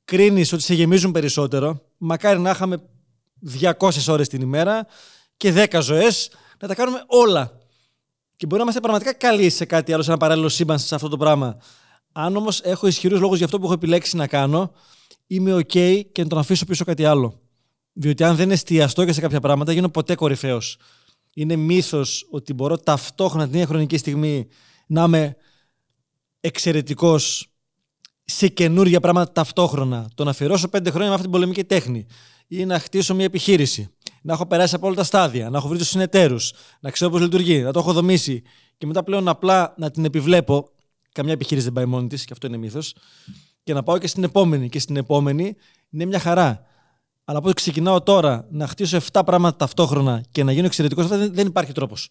κρίνεις 0.05 0.53
ότι 0.53 0.63
σε 0.63 0.75
γεμίζουν 0.75 1.13
περισσότερο. 1.13 1.81
Μακάρι 1.97 2.39
να 2.39 2.51
είχαμε 2.51 2.83
200 3.61 3.73
ώρες 4.09 4.29
την 4.29 4.41
ημέρα 4.41 4.87
και 5.37 5.67
10 5.71 5.79
ζωές 5.83 6.31
να 6.61 6.69
τα 6.69 6.75
κάνουμε 6.75 7.03
όλα 7.07 7.59
και 8.37 8.47
μπορεί 8.47 8.57
να 8.57 8.63
είμαστε 8.63 8.81
πραγματικά 8.81 9.13
καλοί 9.13 9.51
σε 9.51 9.65
κάτι 9.65 9.93
άλλο, 9.93 10.03
σε 10.03 10.11
ένα 10.11 10.19
παράλληλο 10.19 10.49
σύμπαν 10.49 10.79
σε 10.79 10.95
αυτό 10.95 11.09
το 11.09 11.17
πράγμα. 11.17 11.57
Αν 12.13 12.37
όμως 12.37 12.61
έχω 12.61 12.87
ισχυρούς 12.87 13.21
λόγους 13.21 13.37
για 13.37 13.47
αυτό 13.47 13.59
που 13.59 13.65
έχω 13.65 13.75
επιλέξει 13.75 14.17
να 14.17 14.27
κάνω, 14.27 14.73
είμαι 15.27 15.55
OK 15.55 16.03
και 16.13 16.23
να 16.23 16.27
τον 16.27 16.39
αφήσω 16.39 16.65
πίσω 16.65 16.85
κάτι 16.85 17.05
άλλο. 17.05 17.44
Διότι 17.97 18.25
αν 18.25 18.37
δεν 18.37 18.51
εστιαστώ 18.51 19.05
και 19.05 19.13
σε 19.13 19.21
κάποια 19.21 19.41
πράγματα, 19.41 19.73
γίνω 19.73 19.89
ποτέ 19.89 20.15
κορυφαίος. 20.15 20.77
Είναι 21.35 21.57
μύθος 21.57 22.27
ότι 22.31 22.53
μπορώ 22.53 22.79
ταυτόχρονα 22.79 23.45
την 23.45 23.55
ίδια 23.55 23.67
χρονική 23.67 23.97
στιγμή 23.97 24.49
να 24.87 25.03
είμαι 25.03 25.37
εξαιρετικός 26.41 27.49
σε 28.25 28.49
καινούργια 28.49 29.01
πράγματα 29.01 29.33
ταυτόχρονα. 29.33 30.11
Το 30.15 30.25
να 30.25 30.31
αφιερώσω 30.31 30.69
πέντε 30.69 30.91
χρόνια 30.91 31.09
με 31.09 31.15
αυτή 31.15 31.23
την 31.27 31.33
πολεμική 31.33 31.65
τέχνη 31.65 32.07
ή 32.47 32.65
να 32.65 32.79
χτίσω 32.79 33.15
μια 33.15 33.25
επιχείρηση 33.25 33.95
να 34.23 34.33
έχω 34.33 34.47
περάσει 34.47 34.75
από 34.75 34.87
όλα 34.87 34.97
τα 34.97 35.05
στάδια, 35.05 35.51
να 35.51 35.59
έχω 35.59 35.69
βρει 35.69 35.79
τους 35.79 35.89
συνεταίρους, 35.89 36.53
να 36.81 36.91
ξέρω 36.91 37.11
πώς 37.11 37.21
λειτουργεί, 37.21 37.63
να 37.63 37.73
το 37.73 37.79
έχω 37.79 37.93
δομήσει 37.93 38.43
και 38.79 38.87
μετά 38.87 39.05
πλέον 39.05 39.29
απλά 39.29 39.75
να 39.77 39.91
την 39.91 40.05
επιβλέπω. 40.05 40.69
Καμιά 41.13 41.33
επιχείρηση 41.33 41.65
δεν 41.65 41.75
πάει 41.75 41.85
μόνη 41.85 42.07
της, 42.07 42.25
και 42.25 42.33
αυτό 42.33 42.47
είναι 42.47 42.57
μύθος. 42.57 42.95
και 43.63 43.75
να 43.75 43.83
πάω 43.83 43.99
και 43.99 44.07
στην 44.07 44.25
επόμενη. 44.25 44.69
Και 44.69 44.79
στην 44.79 44.97
επόμενη 44.97 45.57
είναι 45.91 46.05
μια 46.05 46.19
χαρά. 46.19 46.67
Αλλά 47.25 47.38
από 47.38 47.52
ξεκινάω 47.52 48.02
τώρα 48.02 48.47
να 48.50 48.66
χτίσω 48.66 48.99
7 49.12 49.23
πράγματα 49.26 49.57
ταυτόχρονα 49.57 50.25
και 50.33 50.45
να 50.45 50.52
γίνω 50.52 50.66
εξαιρετικός, 50.66 51.07
δεν, 51.07 51.35
δεν 51.35 51.47
υπάρχει 51.47 51.73
τρόπος. 51.73 52.11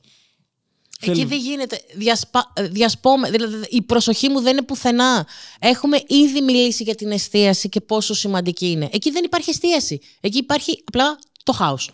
Εκεί 1.00 1.25
δεν 1.25 1.38
γίνεται. 1.38 1.82
Διασπα... 1.96 2.53
Διασπόμε. 2.72 3.29
Δηλαδή, 3.29 3.65
η 3.70 3.82
προσοχή 3.82 4.29
μου 4.29 4.41
δεν 4.41 4.51
είναι 4.51 4.62
πουθενά. 4.62 5.27
Έχουμε 5.60 5.98
ήδη 6.08 6.41
μιλήσει 6.41 6.84
για 6.84 6.96
την 6.96 7.12
εστίαση 7.12 7.70
και 7.70 7.82
πόσο 7.82 8.13
σημαντική 8.13 8.72
είναι. 8.72 8.89
Εκεί 8.91 9.12
δεν 9.12 9.24
υπάρχει 9.24 9.50
εστίαση. 9.50 10.00
Εκεί 10.20 10.38
υπάρχει 10.38 10.84
απλά 10.86 11.20
το 11.43 11.51
χάος. 11.51 11.91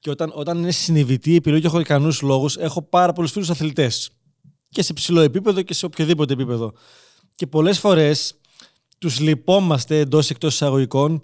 Και 0.00 0.10
όταν, 0.10 0.32
όταν 0.34 0.58
είναι 0.58 0.70
συνειδητή 0.70 1.32
η 1.32 1.34
επιλογή 1.34 1.60
και 1.60 1.66
έχω 1.66 1.80
ικανούς 1.80 2.20
λόγους, 2.20 2.56
έχω 2.56 2.82
πάρα 2.82 3.12
πολλούς 3.12 3.32
φίλους 3.32 3.50
αθλητές. 3.50 4.10
Και 4.68 4.82
σε 4.82 4.92
ψηλό 4.92 5.20
επίπεδο 5.20 5.62
και 5.62 5.74
σε 5.74 5.86
οποιοδήποτε 5.86 6.32
επίπεδο. 6.32 6.72
Και 7.34 7.46
πολλές 7.46 7.78
φορές 7.78 8.34
τους 8.98 9.20
λυπόμαστε 9.20 9.98
εντός 9.98 10.30
εκτός 10.30 10.54
εισαγωγικών 10.54 11.22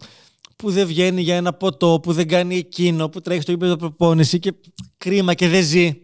που 0.57 0.71
δεν 0.71 0.87
βγαίνει 0.87 1.23
για 1.23 1.37
ένα 1.37 1.53
ποτό, 1.53 2.01
που 2.03 2.13
δεν 2.13 2.29
κάνει 2.29 2.57
εκείνο, 2.57 3.09
που 3.09 3.21
τρέχει 3.21 3.41
στο 3.41 3.51
επίπεδο 3.51 3.77
προπόνηση 3.77 4.39
και 4.39 4.55
κρίμα 4.99 5.35
και 5.35 5.49
δεν 5.49 5.63
ζει. 5.63 6.03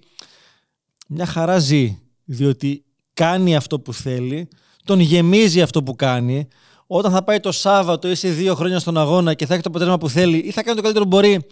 Μια 1.08 1.26
χαρά 1.26 1.58
ζει, 1.58 1.98
διότι 2.24 2.84
κάνει 3.14 3.56
αυτό 3.56 3.80
που 3.80 3.92
θέλει, 3.92 4.48
τον 4.84 5.00
γεμίζει 5.00 5.62
αυτό 5.62 5.82
που 5.82 5.96
κάνει. 5.96 6.48
Όταν 6.86 7.12
θα 7.12 7.24
πάει 7.24 7.40
το 7.40 7.52
Σάββατο 7.52 8.10
ή 8.10 8.14
σε 8.14 8.28
δύο 8.28 8.54
χρόνια 8.54 8.78
στον 8.78 8.98
αγώνα 8.98 9.34
και 9.34 9.46
θα 9.46 9.54
έχει 9.54 9.62
το 9.62 9.68
αποτέλεσμα 9.68 9.98
που 9.98 10.08
θέλει 10.08 10.36
ή 10.36 10.50
θα 10.50 10.62
κάνει 10.62 10.76
το 10.76 10.82
καλύτερο 10.82 11.04
που 11.04 11.16
μπορεί, 11.16 11.46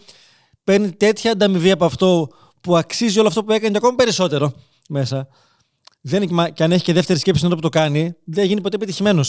παίρνει 0.65 0.93
τέτοια 0.93 1.33
ανταμοιβή 1.33 1.71
από 1.71 1.85
αυτό 1.85 2.29
που 2.61 2.77
αξίζει 2.77 3.19
όλο 3.19 3.29
αυτό 3.29 3.45
που 3.45 3.53
έκανε 3.53 3.71
και 3.71 3.77
ακόμα 3.77 3.95
περισσότερο 3.95 4.53
μέσα. 4.89 5.29
Δεν, 6.01 6.53
και 6.53 6.63
αν 6.63 6.73
έχει 6.73 6.85
και 6.85 6.93
δεύτερη 6.93 7.19
σκέψη 7.19 7.41
την 7.41 7.51
που 7.51 7.61
το 7.61 7.69
κάνει, 7.69 8.15
δεν 8.25 8.45
γίνει 8.45 8.61
ποτέ 8.61 8.79
πετυχημένο. 8.79 9.25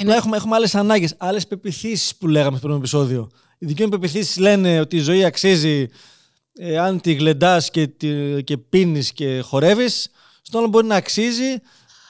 Απλά 0.00 0.16
έχουμε, 0.16 0.36
έχουμε 0.36 0.54
άλλες 0.54 0.74
ανάγκες, 0.74 1.14
άλλες 1.18 1.46
πεπιθήσεις 1.46 2.16
που 2.16 2.26
λέγαμε 2.26 2.56
στο 2.56 2.66
πρώτο 2.66 2.78
επεισόδιο. 2.78 3.30
Οι 3.58 3.66
δικοί 3.66 3.82
μου 3.82 3.88
πεπιθήσεις 3.88 4.36
λένε 4.36 4.80
ότι 4.80 4.96
η 4.96 5.00
ζωή 5.00 5.24
αξίζει 5.24 5.88
ε, 6.58 6.78
αν 6.78 7.00
τη 7.00 7.12
γλεντάς 7.12 7.70
και, 7.70 7.86
και 8.44 8.58
πίνεις 8.58 9.12
και 9.12 9.40
χορεύεις. 9.40 10.10
Στον 10.42 10.60
άλλο 10.60 10.68
μπορεί 10.68 10.86
να 10.86 10.96
αξίζει. 10.96 11.60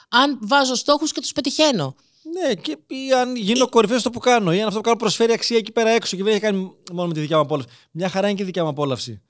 Αν 0.09 0.39
βάζω 0.43 0.75
στόχους 0.75 1.13
και 1.13 1.21
τους 1.21 1.33
πετυχαίνω. 1.33 1.95
Ναι, 2.33 2.55
και 2.55 2.77
ή 2.87 3.13
αν 3.13 3.37
γίνω 3.37 3.65
ε... 3.65 3.69
κορυφαίος 3.69 4.01
στο 4.01 4.11
που 4.11 4.19
κάνω, 4.19 4.53
ή 4.53 4.61
αν 4.61 4.67
αυτό 4.67 4.79
που 4.79 4.85
κάνω 4.85 4.97
προσφέρει 4.97 5.33
αξία 5.33 5.57
εκεί 5.57 5.73
πέρα 5.73 5.91
έξω 5.91 6.17
και 6.17 6.23
δεν 6.23 6.33
έχει 6.33 6.41
κάνει 6.41 6.73
μόνο 6.93 7.09
με 7.09 7.15
τη 7.15 7.21
δικιά 7.21 7.37
μου 7.37 7.43
απόλαυση. 7.43 7.69
Μια 7.91 8.09
χαρά 8.09 8.27
είναι 8.27 8.37
και 8.37 8.43
η 8.43 8.47
δικιά 8.47 8.63
μου 8.63 8.69
απόλαυση. 8.69 9.23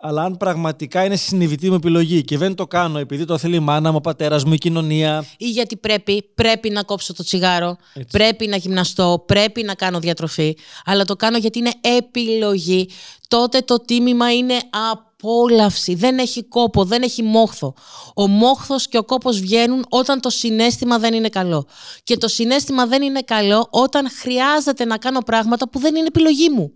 Αλλά 0.00 0.22
αν 0.22 0.36
πραγματικά 0.36 1.04
είναι 1.04 1.16
συνειδητή 1.16 1.68
μου 1.68 1.74
επιλογή 1.74 2.24
και 2.24 2.38
δεν 2.38 2.54
το 2.54 2.66
κάνω 2.66 2.98
επειδή 2.98 3.24
το 3.24 3.38
θέλει 3.38 3.56
η 3.56 3.60
μάνα 3.60 3.90
μου, 3.90 3.96
ο 3.96 4.00
πατέρας 4.00 4.44
μου, 4.44 4.52
η 4.52 4.58
κοινωνία. 4.58 5.24
ή 5.36 5.50
γιατί 5.50 5.76
πρέπει, 5.76 6.22
πρέπει 6.34 6.70
να 6.70 6.82
κόψω 6.82 7.14
το 7.14 7.22
τσιγάρο, 7.24 7.76
πρέπει 8.10 8.46
να 8.46 8.56
γυμναστώ, 8.56 9.24
πρέπει 9.26 9.62
να 9.62 9.74
κάνω 9.74 9.98
διατροφή. 9.98 10.56
Αλλά 10.84 11.04
το 11.04 11.16
κάνω 11.16 11.38
γιατί 11.38 11.58
είναι 11.58 11.72
επιλογή. 11.80 12.88
Τότε 13.28 13.60
το 13.60 13.80
τίμημα 13.80 14.34
είναι 14.34 14.58
απόλαυση. 14.70 15.94
Δεν 15.94 16.18
έχει 16.18 16.44
κόπο, 16.44 16.84
δεν 16.84 17.02
έχει 17.02 17.22
μόχθο. 17.22 17.74
Ο 18.14 18.26
μόχθος 18.26 18.88
και 18.88 18.98
ο 18.98 19.04
κόπος 19.04 19.40
βγαίνουν 19.40 19.84
όταν 19.88 20.20
το 20.20 20.30
συνέστημα 20.30 20.98
δεν 20.98 21.14
είναι 21.14 21.28
καλό. 21.28 21.66
Και 22.02 22.16
το 22.16 22.28
συνέστημα 22.28 22.86
δεν 22.86 23.02
είναι 23.02 23.22
καλό 23.22 23.68
όταν 23.70 24.10
χρειάζεται 24.10 24.84
να 24.84 24.98
κάνω 24.98 25.20
πράγματα 25.20 25.68
που 25.68 25.78
δεν 25.78 25.94
είναι 25.94 26.06
επιλογή 26.06 26.50
μου. 26.50 26.72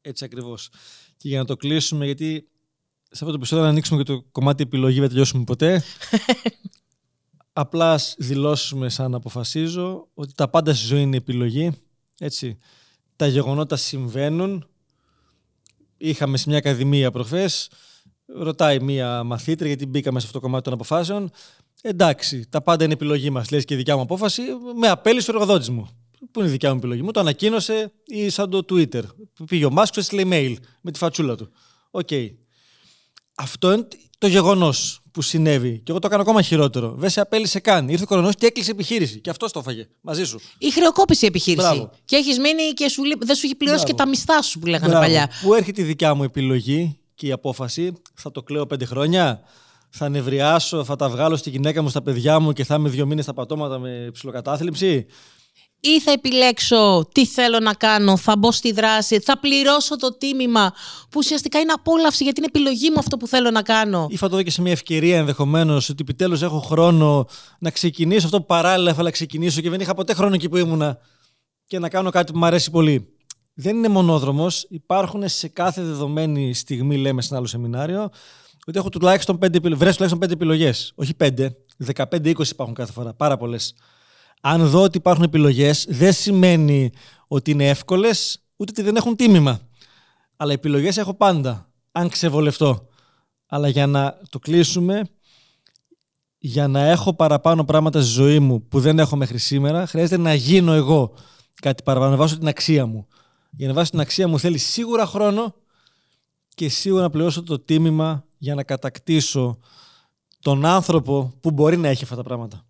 Έτσι 0.00 0.24
ακριβώς. 0.24 0.70
Και 1.18 1.28
για 1.28 1.38
να 1.38 1.44
το 1.44 1.56
κλείσουμε, 1.56 2.04
γιατί 2.04 2.48
σε 3.02 3.10
αυτό 3.12 3.26
το 3.26 3.34
επεισόδιο 3.34 3.64
να 3.64 3.70
ανοίξουμε 3.70 4.02
και 4.02 4.12
το 4.12 4.24
κομμάτι 4.32 4.62
επιλογή, 4.62 5.00
δεν 5.00 5.08
τελειώσουμε 5.08 5.44
ποτέ. 5.44 5.82
Απλά 7.52 8.00
δηλώσουμε 8.18 8.88
σαν 8.88 9.14
αποφασίζω 9.14 10.08
ότι 10.14 10.32
τα 10.34 10.48
πάντα 10.48 10.74
στη 10.74 10.86
ζωή 10.86 11.02
είναι 11.02 11.16
επιλογή. 11.16 11.72
Έτσι. 12.18 12.58
Τα 13.16 13.26
γεγονότα 13.26 13.76
συμβαίνουν. 13.76 14.68
Είχαμε 15.96 16.36
σε 16.36 16.48
μια 16.48 16.58
ακαδημία 16.58 17.10
προχθές, 17.10 17.70
ρωτάει 18.26 18.80
μία 18.80 19.22
μαθήτρια, 19.22 19.68
γιατί 19.68 19.86
μπήκαμε 19.86 20.20
σε 20.20 20.26
αυτό 20.26 20.38
το 20.38 20.44
κομμάτι 20.44 20.64
των 20.64 20.72
αποφάσεων. 20.72 21.30
Εντάξει, 21.82 22.48
τα 22.48 22.62
πάντα 22.62 22.84
είναι 22.84 22.92
επιλογή 22.92 23.30
μας, 23.30 23.50
λέει 23.50 23.64
και 23.64 23.74
η 23.74 23.76
δικιά 23.76 23.96
μου 23.96 24.02
απόφαση. 24.02 24.42
Με 24.76 24.88
απέλησε 24.88 25.30
ο 25.30 25.34
εργοδότης 25.34 25.70
μου 25.70 25.88
που 26.30 26.40
είναι 26.40 26.48
η 26.48 26.52
δικιά 26.52 26.70
μου 26.70 26.76
επιλογή. 26.76 27.02
Μου 27.02 27.10
το 27.10 27.20
ανακοίνωσε 27.20 27.92
ή 28.06 28.28
σαν 28.28 28.50
το 28.50 28.64
Twitter. 28.70 29.02
Πήγε 29.46 29.64
ο 29.64 29.70
Μασκ, 29.70 29.96
έστειλε 30.02 30.22
email 30.24 30.54
με 30.80 30.90
τη 30.90 30.98
φατσούλα 30.98 31.36
του. 31.36 31.50
OK. 31.90 32.08
Okay. 32.10 32.28
Αυτό 33.34 33.72
είναι 33.72 33.88
το 34.18 34.26
γεγονός 34.26 35.00
που 35.10 35.22
συνέβη. 35.22 35.78
Και 35.78 35.90
εγώ 35.90 35.98
το 35.98 36.06
έκανα 36.06 36.22
ακόμα 36.22 36.42
χειρότερο. 36.42 36.94
Δεν 36.98 37.10
σε 37.10 37.20
απέλυσε 37.20 37.60
καν. 37.60 37.88
Ήρθε 37.88 38.02
ο 38.02 38.06
κορονοϊός 38.06 38.34
και 38.34 38.46
έκλεισε 38.46 38.70
επιχείρηση. 38.70 39.20
Και 39.20 39.30
αυτός 39.30 39.52
το 39.52 39.58
έφαγε 39.58 39.88
μαζί 40.00 40.24
σου. 40.24 40.40
Ή 40.58 40.70
χρεοκόπησε 40.70 41.21
η 41.21 41.26
επιχείρηση. 41.26 41.66
Μπράβο. 41.66 41.90
Και 42.04 42.16
έχεις 42.16 42.38
μείνει 42.38 42.62
και 42.62 42.88
σου, 42.88 43.02
δεν 43.18 43.36
σου 43.36 43.46
έχει 43.46 43.54
πληρώσει 43.54 43.84
Μπράβο. 43.84 43.96
και 43.96 44.02
τα 44.02 44.08
μισθά 44.08 44.42
σου 44.42 44.58
που 44.58 44.66
λέγανε 44.66 44.88
Μπράβο. 44.88 45.04
παλιά. 45.04 45.30
Πού 45.42 45.54
έρχεται 45.54 45.80
η 45.82 45.84
δικιά 45.84 46.14
μου 46.14 46.22
επιλογή 46.22 46.98
και 47.14 47.26
η 47.26 47.32
απόφαση. 47.32 47.92
Θα 48.14 48.30
το 48.30 48.42
κλαίω 48.42 48.66
πέντε 48.66 48.84
χρόνια; 48.84 49.40
Θα 49.90 50.08
νευριάσω, 50.08 50.84
θα 50.84 50.96
τα 50.96 51.08
βγάλω 51.08 51.36
στη 51.36 51.50
γυναίκα 51.50 51.82
μου, 51.82 51.88
στα 51.88 52.02
παιδιά 52.02 52.38
μου 52.38 52.52
και 52.52 52.64
θα 52.64 52.74
είμαι 52.74 52.88
δύο 52.88 53.06
μήνες 53.06 53.24
στα 53.24 53.32
πατώματα 53.32 53.78
με 53.78 54.08
ψιλοκατάθλιψη; 54.12 55.06
Ή 55.80 56.00
θα 56.00 56.10
επιλέξω 56.10 57.08
τι 57.12 57.26
θέλω 57.26 57.58
να 57.60 57.74
κάνω, 57.74 58.16
θα 58.16 58.36
μπω 58.36 58.52
στη 58.52 58.72
δράση, 58.72 59.20
θα 59.20 59.38
πληρώσω 59.38 59.96
το 59.96 60.16
τίμημα 60.18 60.72
που 61.02 61.16
ουσιαστικά 61.16 61.58
είναι 61.58 61.72
απόλαυση 61.72 62.24
γιατί 62.24 62.40
είναι 62.40 62.48
επιλογή 62.54 62.90
μου 62.90 62.98
αυτό 62.98 63.16
που 63.16 63.26
θέλω 63.26 63.50
να 63.50 63.62
κάνω. 63.62 64.06
Ή 64.10 64.16
θα 64.16 64.28
το 64.28 64.36
δω 64.36 64.42
και 64.42 64.50
σε 64.50 64.62
μια 64.62 64.72
ευκαιρία 64.72 65.18
ενδεχομένως 65.18 65.88
ότι 65.88 65.98
επιτέλους 66.00 66.42
έχω 66.42 66.58
χρόνο 66.58 67.26
να 67.58 67.70
ξεκινήσω 67.70 68.26
αυτό 68.26 68.38
που 68.38 68.46
παράλληλα 68.46 68.90
ήθελα 68.90 69.04
να 69.04 69.10
ξεκινήσω 69.10 69.60
και 69.60 69.70
δεν 69.70 69.80
είχα 69.80 69.94
ποτέ 69.94 70.14
χρόνο 70.14 70.34
εκεί 70.34 70.48
που 70.48 70.56
ήμουνα 70.56 70.98
και 71.66 71.78
να 71.78 71.88
κάνω 71.88 72.10
κάτι 72.10 72.32
που 72.32 72.38
μου 72.38 72.46
αρέσει 72.46 72.70
πολύ. 72.70 73.12
Δεν 73.54 73.76
είναι 73.76 73.88
μονόδρομος. 73.88 74.66
Υπάρχουν 74.68 75.28
σε 75.28 75.48
κάθε 75.48 75.82
δεδομένη 75.82 76.54
στιγμή, 76.54 76.96
λέμε 76.96 77.22
σε 77.22 77.28
ένα 77.28 77.38
άλλο 77.38 77.46
σεμινάριο, 77.46 78.10
ότι 78.66 78.78
έχω 78.78 78.88
τουλάχιστον 78.88 79.38
πέντε, 79.38 79.60
τουλάχιστον 79.60 80.18
πέντε 80.18 80.32
επιλογές. 80.32 80.92
Όχι 80.94 81.14
πέντε, 81.14 81.56
15-20 81.94 82.50
υπάρχουν 82.50 82.74
κάθε 82.74 82.92
φορά. 82.92 83.14
Πάρα 83.14 83.36
πολλές 83.36 83.74
αν 84.40 84.68
δω 84.68 84.82
ότι 84.82 84.96
υπάρχουν 84.96 85.24
επιλογές, 85.24 85.86
δεν 85.88 86.12
σημαίνει 86.12 86.90
ότι 87.28 87.50
είναι 87.50 87.68
εύκολες, 87.68 88.42
ούτε 88.56 88.70
ότι 88.70 88.82
δεν 88.82 88.96
έχουν 88.96 89.16
τίμημα. 89.16 89.60
Αλλά 90.36 90.52
επιλογές 90.52 90.96
έχω 90.96 91.14
πάντα, 91.14 91.70
αν 91.92 92.08
ξεβολευτώ. 92.08 92.88
Αλλά 93.46 93.68
για 93.68 93.86
να 93.86 94.18
το 94.30 94.38
κλείσουμε, 94.38 95.02
για 96.38 96.68
να 96.68 96.80
έχω 96.80 97.14
παραπάνω 97.14 97.64
πράγματα 97.64 98.00
στη 98.00 98.10
ζωή 98.10 98.38
μου 98.38 98.62
που 98.68 98.80
δεν 98.80 98.98
έχω 98.98 99.16
μέχρι 99.16 99.38
σήμερα, 99.38 99.86
χρειάζεται 99.86 100.22
να 100.22 100.34
γίνω 100.34 100.72
εγώ 100.72 101.14
κάτι 101.62 101.82
παραπάνω, 101.82 102.10
να 102.10 102.16
βάσω 102.16 102.38
την 102.38 102.48
αξία 102.48 102.86
μου. 102.86 103.06
Για 103.50 103.68
να 103.68 103.74
βάσω 103.74 103.90
την 103.90 104.00
αξία 104.00 104.28
μου 104.28 104.38
θέλει 104.38 104.58
σίγουρα 104.58 105.06
χρόνο 105.06 105.54
και 106.54 106.68
σίγουρα 106.68 107.02
να 107.02 107.10
πληρώσω 107.10 107.42
το 107.42 107.58
τίμημα 107.58 108.24
για 108.38 108.54
να 108.54 108.62
κατακτήσω 108.62 109.58
τον 110.40 110.64
άνθρωπο 110.64 111.34
που 111.40 111.50
μπορεί 111.50 111.76
να 111.76 111.88
έχει 111.88 112.04
αυτά 112.04 112.16
τα 112.16 112.22
πράγματα. 112.22 112.66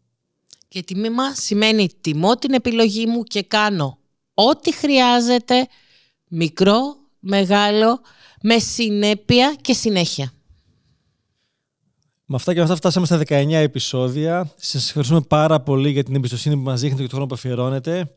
Και 0.68 0.82
τιμήμα 0.82 1.34
σημαίνει 1.34 1.88
τιμώ 2.00 2.36
την 2.36 2.52
επιλογή 2.52 3.06
μου 3.06 3.22
και 3.22 3.42
κάνω 3.42 3.98
ό,τι 4.34 4.74
χρειάζεται, 4.74 5.68
μικρό, 6.28 6.96
μεγάλο, 7.18 8.00
με 8.42 8.58
συνέπεια 8.58 9.56
και 9.60 9.72
συνέχεια. 9.72 10.32
Με 12.30 12.36
αυτά 12.36 12.52
και 12.52 12.58
με 12.58 12.64
αυτά 12.64 12.76
φτάσαμε 12.76 13.06
στα 13.06 13.18
19 13.18 13.52
επεισόδια. 13.52 14.52
Σας 14.56 14.86
ευχαριστούμε 14.86 15.20
πάρα 15.20 15.60
πολύ 15.60 15.90
για 15.90 16.04
την 16.04 16.14
εμπιστοσύνη 16.14 16.54
που 16.56 16.62
μας 16.62 16.80
δείχνετε 16.80 17.02
και 17.02 17.08
τον 17.08 17.16
χρόνο 17.16 17.26
που 17.26 17.34
αφιερώνετε. 17.34 18.16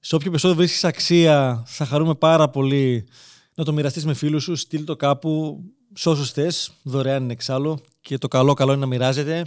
Σε 0.00 0.14
όποιο 0.14 0.30
επεισόδιο 0.30 0.56
βρίσκεις 0.56 0.84
αξία, 0.84 1.62
θα 1.66 1.84
χαρούμε 1.84 2.14
πάρα 2.14 2.48
πολύ 2.48 3.08
να 3.54 3.64
το 3.64 3.72
μοιραστείς 3.72 4.04
με 4.04 4.14
φίλους 4.14 4.42
σου, 4.42 4.56
στείλ 4.56 4.84
το 4.84 4.96
κάπου 4.96 5.60
σε 5.94 6.08
όσους 6.08 6.30
θες, 6.30 6.72
δωρεάν 6.82 7.22
είναι 7.22 7.32
εξάλλου 7.32 7.80
και 8.00 8.18
το 8.18 8.28
καλό 8.28 8.54
καλό 8.54 8.72
είναι 8.72 8.80
να 8.80 8.86
μοιράζετε. 8.86 9.46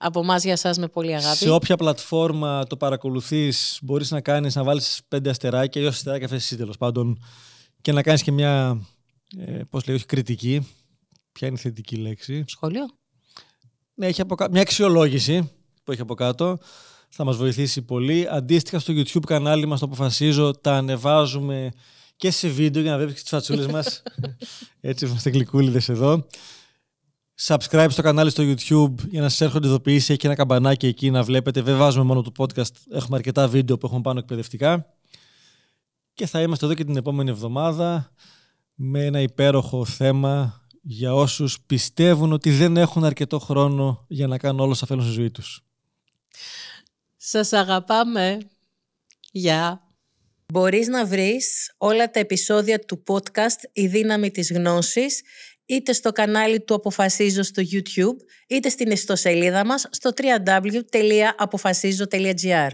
Από 0.00 0.20
εμάς 0.20 0.42
για 0.42 0.52
εσά 0.52 0.74
με 0.78 0.88
πολύ 0.88 1.14
αγάπη. 1.14 1.36
Σε 1.36 1.50
όποια 1.50 1.76
πλατφόρμα 1.76 2.64
το 2.64 2.76
παρακολουθείς, 2.76 3.78
μπορείς 3.82 4.10
να 4.10 4.20
κάνεις 4.20 4.54
να 4.54 4.64
βάλεις 4.64 5.00
πέντε 5.08 5.30
αστεράκια 5.30 5.82
ή 5.82 5.84
όσα 5.84 5.96
αστεράκια 5.96 6.28
θες 6.28 6.42
εσύ 6.42 6.56
τέλος 6.56 6.76
πάντων 6.76 7.22
και 7.80 7.92
να 7.92 8.02
κάνεις 8.02 8.22
και 8.22 8.32
μια. 8.32 8.82
Ε, 9.38 9.60
Πώς 9.70 9.86
λέει, 9.86 9.96
όχι 9.96 10.06
κριτική. 10.06 10.68
Ποια 11.32 11.48
είναι 11.48 11.56
η 11.58 11.62
θετική 11.62 11.96
λέξη; 11.96 12.44
Σχόλιο. 12.46 12.88
Ναι, 13.94 14.06
έχει 14.06 14.20
από 14.20 14.36
μια 14.50 14.60
αξιολόγηση 14.60 15.50
που 15.84 15.92
έχει 15.92 16.00
από 16.00 16.14
κάτω. 16.14 16.58
Θα 17.08 17.24
μας 17.24 17.36
βοηθήσει 17.36 17.82
πολύ. 17.82 18.26
Αντίστοιχα 18.30 18.78
στο 18.78 18.92
YouTube 18.96 19.26
κανάλι 19.26 19.66
μας 19.66 19.80
το 19.80 19.86
αποφασίζω, 19.86 20.52
τα 20.52 20.72
ανεβάζουμε 20.76 21.70
και 22.16 22.30
σε 22.30 22.48
βίντεο 22.48 22.82
για 22.82 22.90
να 22.90 22.96
βλέπεις 22.96 23.20
τις 23.20 23.30
φατσούλες 23.30 23.66
μας. 23.66 24.02
Έτσι 24.80 25.06
είμαστε 25.06 25.30
γλυκούλιδες 25.30 25.88
εδώ 25.88 26.26
subscribe 27.40 27.86
στο 27.90 28.02
κανάλι 28.02 28.30
στο 28.30 28.42
YouTube 28.42 29.08
για 29.08 29.20
να 29.20 29.28
σας 29.28 29.40
έρχονται 29.40 29.66
ειδοποιήσεις. 29.66 30.10
Έχει 30.10 30.26
ένα 30.26 30.34
καμπανάκι 30.34 30.86
εκεί 30.86 31.10
να 31.10 31.22
βλέπετε. 31.22 31.60
Δεν 31.60 31.76
βάζουμε 31.76 32.04
μόνο 32.04 32.22
το 32.22 32.32
podcast. 32.36 32.72
Έχουμε 32.90 33.16
αρκετά 33.16 33.48
βίντεο 33.48 33.78
που 33.78 33.86
έχουμε 33.86 34.00
πάνω 34.00 34.18
εκπαιδευτικά. 34.18 34.86
Και 36.14 36.26
θα 36.26 36.42
είμαστε 36.42 36.64
εδώ 36.64 36.74
και 36.74 36.84
την 36.84 36.96
επόμενη 36.96 37.30
εβδομάδα 37.30 38.12
με 38.74 39.04
ένα 39.04 39.20
υπέροχο 39.20 39.84
θέμα 39.84 40.62
για 40.82 41.14
όσους 41.14 41.60
πιστεύουν 41.60 42.32
ότι 42.32 42.50
δεν 42.50 42.76
έχουν 42.76 43.04
αρκετό 43.04 43.38
χρόνο 43.38 44.04
για 44.08 44.26
να 44.26 44.38
κάνουν 44.38 44.60
όλο 44.60 44.70
όσα 44.70 44.86
θέλουν 44.86 45.02
στη 45.04 45.12
ζωή 45.12 45.30
τους. 45.30 45.62
Σας 47.16 47.52
αγαπάμε. 47.52 48.38
Γεια. 49.30 49.82
Μπορείς 50.52 50.86
να 50.86 51.06
βρεις 51.06 51.74
όλα 51.78 52.10
τα 52.10 52.18
επεισόδια 52.20 52.78
του 52.78 53.02
podcast 53.06 53.68
«Η 53.72 53.86
δύναμη 53.86 54.30
της 54.30 54.52
γνώσης» 54.52 55.22
είτε 55.68 55.92
στο 55.92 56.12
κανάλι 56.12 56.60
του 56.60 56.74
Αποφασίζω 56.74 57.42
στο 57.42 57.62
YouTube, 57.72 58.16
είτε 58.48 58.68
στην 58.68 58.90
ιστοσελίδα 58.90 59.66
μας 59.66 59.86
στο 59.90 60.10
www.apofasizo.gr. 60.16 62.68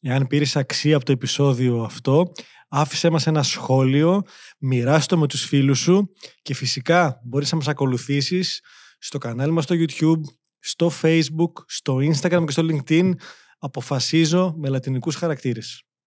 Εάν 0.00 0.26
πήρες 0.26 0.56
αξία 0.56 0.96
από 0.96 1.04
το 1.04 1.12
επεισόδιο 1.12 1.82
αυτό, 1.82 2.32
άφησέ 2.68 3.10
μας 3.10 3.26
ένα 3.26 3.42
σχόλιο, 3.42 4.22
μοιράστο 4.58 5.18
με 5.18 5.26
τους 5.26 5.44
φίλους 5.44 5.78
σου 5.78 6.10
και 6.42 6.54
φυσικά 6.54 7.20
μπορείς 7.24 7.52
να 7.52 7.58
μας 7.58 7.68
ακολουθήσεις 7.68 8.60
στο 8.98 9.18
κανάλι 9.18 9.52
μας 9.52 9.64
στο 9.64 9.74
YouTube, 9.78 10.20
στο 10.58 10.92
Facebook, 11.02 11.52
στο 11.66 11.96
Instagram 11.96 12.44
και 12.46 12.52
στο 12.52 12.66
LinkedIn. 12.70 13.12
Αποφασίζω 13.58 14.54
με 14.56 14.68
λατινικούς 14.68 15.14
χαρακτήρες. 15.14 15.83